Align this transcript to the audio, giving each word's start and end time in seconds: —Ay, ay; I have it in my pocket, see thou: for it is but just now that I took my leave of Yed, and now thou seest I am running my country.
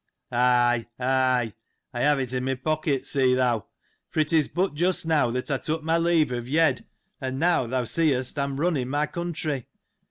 —Ay, 0.31 0.87
ay; 0.99 1.53
I 1.93 1.99
have 1.99 2.17
it 2.19 2.33
in 2.33 2.43
my 2.45 2.55
pocket, 2.55 3.05
see 3.05 3.35
thou: 3.35 3.67
for 4.09 4.19
it 4.21 4.33
is 4.33 4.47
but 4.47 4.73
just 4.73 5.05
now 5.05 5.29
that 5.29 5.51
I 5.51 5.57
took 5.59 5.83
my 5.83 5.99
leave 5.99 6.31
of 6.31 6.47
Yed, 6.47 6.87
and 7.21 7.37
now 7.39 7.67
thou 7.67 7.83
seest 7.83 8.39
I 8.39 8.45
am 8.45 8.59
running 8.59 8.89
my 8.89 9.05
country. 9.05 9.67